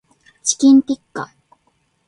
[0.41, 1.31] チキンティッカ